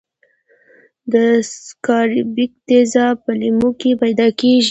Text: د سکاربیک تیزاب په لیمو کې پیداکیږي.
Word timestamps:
د 1.11 1.13
سکاربیک 1.65 2.51
تیزاب 2.67 3.15
په 3.25 3.31
لیمو 3.39 3.69
کې 3.79 3.91
پیداکیږي. 4.01 4.59